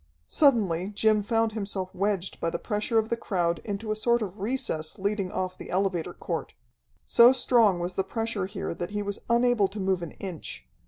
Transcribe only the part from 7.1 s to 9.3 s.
strong was the pressure here that he was